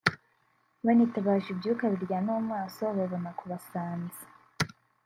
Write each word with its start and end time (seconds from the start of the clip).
banitabaje 0.85 1.47
ibyuka 1.53 1.83
biryana 1.93 2.31
mu 2.37 2.43
maso 2.53 2.83
babona 2.97 3.29
kubasanza 3.39 4.21